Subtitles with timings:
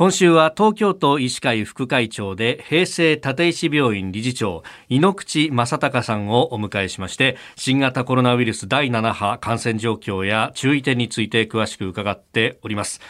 [0.00, 13.02] 今週は東京都医師会副会長で平成立石病院理事長井ノ口正隆さんをお迎えしまして新型コロナウイルス第7波感染状況や注意点について詳しく伺っております。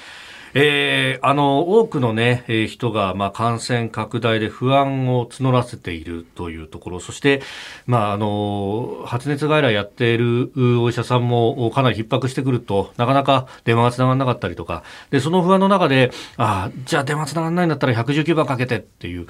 [0.54, 7.00] えー、あの多くの、ね、えー、人が、まあ、感染拡大で不安を募らせているというところ。
[7.00, 7.42] そして、
[7.86, 10.50] まあ、あの発熱外来やっている
[10.80, 14.82] お医者さんもかなり逼迫してくるとなかなか電話がつながらなかったりとか。
[15.10, 19.26] でその不安の中であじゃあ電話つながらないんだったら119番かけてっていう、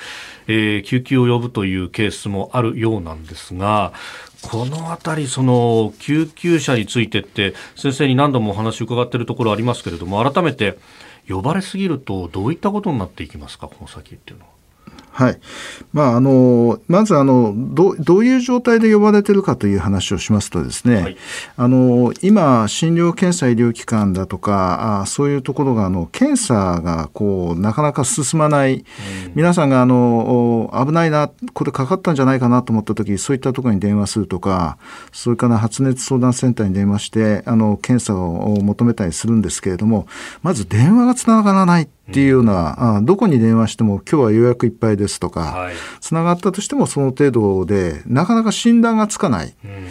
[0.47, 3.93] えー、救急を呼ぶというケースもあるようなんですが
[4.43, 10.79] このあたり、その救急車についてって、先生に何度もお話を伺っているところありますけれども、改めて、
[11.30, 14.51] 呼ばれすぎるとどういったことになっていきますかこの先っていうのは。
[15.12, 15.41] はい。
[15.92, 21.16] まあ、あのまずあのどどういう状態で呼ばれてるかという話をしますとですね、はい、
[21.56, 28.84] あの今診療検査医療機関だとかあそういうところがあの検査がこうなかなか進まない、うん、
[29.34, 34.78] 皆さんがあの危ないなこれかかったんじゃないかなと思った時そういったところに電話するとか
[35.12, 40.06] それから発熱相談センターに電話してあの検査を求めたりするんですけれども
[40.42, 45.70] まず電話がつながらないっていうような、あどこに電話しても今日は予約いっぱいですとか、
[46.01, 49.55] つ、な、がったとしてもその程度で、なかなか診断がつかない。
[49.65, 49.87] うん、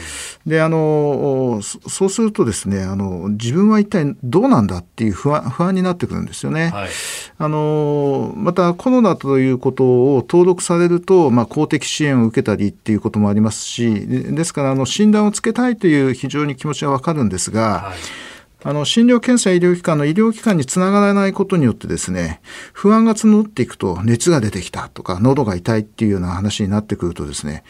[0.46, 6.70] で、あの、そうするとですね、あの、自分は一体どうなんだっていう不安不安になってくるんですよね。
[6.70, 6.90] はい、
[7.38, 9.84] あの、またコロナということ
[10.16, 18.29] を登録されると、まあ、公的支援を受けたりっていうこともありますし、ですから、あの、診断をつけたいという非常に気持ちはわかるんですが、はい
[18.62, 22.42] あの診療検査医療機関の医療機関につながらないことによってですね
[22.74, 27.64] 不安が募っていくと熱が出てきたとか喉が痛いっていうような話になってくるとですね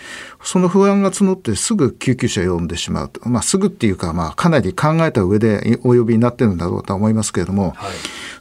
[0.43, 7.91] その不安が募ってすぐ救急車を呼んでしまうと、まあ、すぐっていうか、まあ、かなり考えた上でお呼びになってるんだろうとは思いますけれども、はい、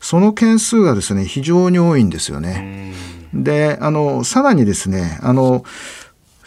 [0.00, 2.94] その件数がですね非常に多いんですよね。
[3.34, 5.64] であのさらにですねあの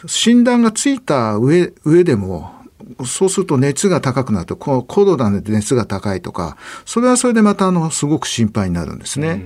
[0.08, 2.61] 診断がついた上上でも
[3.06, 9.46] そうすると熱が高くなると、コロナで熱が高いとか、それはそれでまたあのすごく心配になるんですね。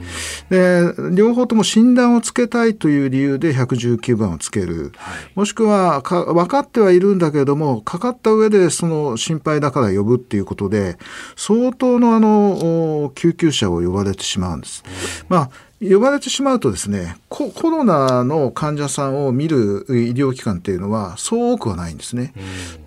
[0.49, 0.81] で、
[1.13, 4.91] 両方とも診断をつけたいという理由で119番をつける。
[5.35, 10.97] もしくはか分かってはいるんだけれども、かかった上でその心配だから呼ぶっていうことで、
[11.35, 14.83] 相当のあの救急車を呼ばれてしまうんです。
[15.29, 15.49] まあ
[15.81, 22.33] 呼ばれてしまうとですねコロナの患者さんを見る医療機関っていうのはそう多くはないんですね。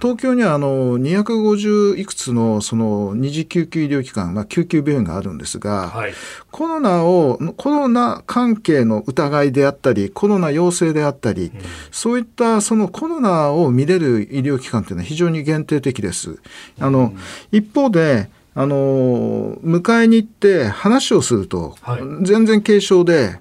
[0.00, 6.14] 東京にはあの250いくつのその二次救急医療機関、まあ、救急病院があるんですが、はい、
[6.50, 11.60] コロナをコロナ関係の疑いであったりコロナ陽性であったり、うん、
[11.90, 16.38] そういったそのコロナを見れる医療機関というのは非常に限定的です。
[16.80, 17.18] あの、うん、
[17.52, 23.38] 一方であの迎えに行って話をすると、はい、全然軽症で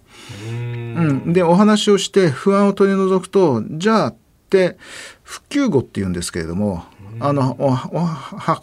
[0.97, 4.15] うん、でお話をして不安を取り除くとじゃあっ
[4.49, 4.77] て
[5.23, 6.85] 復旧後っていうんですけれども
[7.19, 7.57] あの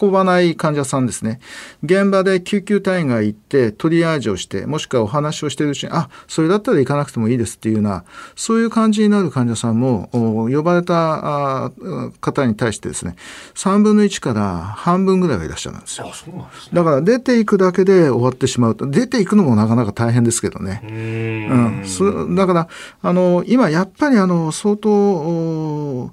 [0.01, 1.41] 運ばない患者さんですね。
[1.83, 8.05] 現場で救急隊員が行ってトリアージをしてもしくはお話をしているうちにあそれだったら行かなくてもいいですっていうような
[8.37, 11.71] そういう感じになる患者さんも呼ばれた
[12.21, 13.17] 方に対してですね
[13.55, 16.13] 3分の1から半分ぐらいはいらっしゃるんですよ、ね、
[16.73, 20.81] だから出ていくだけで終わってしまうと出ていくのもなかなか大変ですけどね。
[20.85, 22.69] うん、だから
[23.03, 26.13] あの今やっぱりあの相当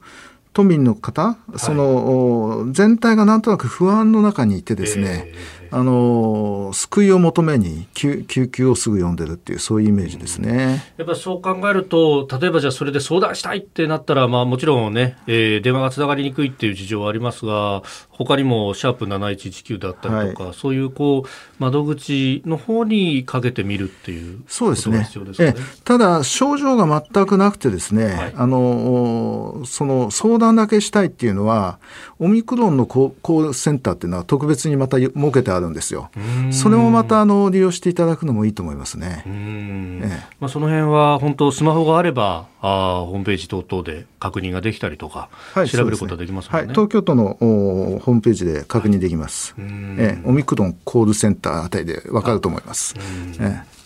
[0.54, 25.08] 都民の方、その全体がなんとなく不安の中にいてですね、えーあの救いを求めに救急をすぐ呼んでるっていうそういうイメージですね、やっぱそう考えると例えばじゃあそれで相談したいってなったら、まあ、もちろんね、えー、電話がつながりにくいっていう事情はありますが他にもシャープ7119だったりとか、はい、そういうこう窓口の方にかけてみるっていうそうですね。
[25.40, 25.56] え。
[25.86, 31.80] ただ症状が全くなくてですね、はい、あのその相談だけしたいっていうのは
[32.20, 36.10] オミクロンのコールセンターっていうのは特別にまた設けてあるんですよ。
[36.52, 39.24] それもまたあの利用していただくのもいいと思いますね。
[39.26, 49.56] ええ、まあその辺は本当スマホがあればあホームページ等々で確認ができたりとか、はい、調べることができます、ね、はい、東京都のホームページで確認できます。
[49.58, 52.96] ええ、オミクロンコールセンターあたりでわかると思います。
[53.40, 53.81] ええ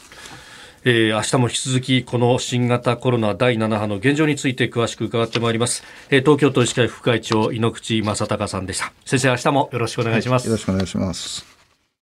[0.88, 8.94] えー、明日も引き続きこの新型コロナ第7波の現状について詳しく伺ってまいります、えー、東京都医師会副会長井ノ口正孝さんでした。
[9.04, 11.55] 先生明日もよろしくお願いします、はい、よろしくお願いします。